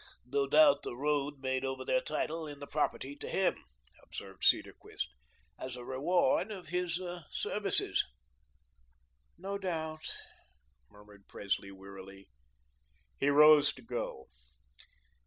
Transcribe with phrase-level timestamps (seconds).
[0.25, 3.63] "No doubt, the road made over their title in the property to him,"
[4.01, 5.11] observed Cedarquist,
[5.59, 8.03] "as a reward of his services."
[9.37, 10.11] "No doubt,"
[10.89, 12.27] murmured Presley wearily.
[13.19, 14.29] He rose to go.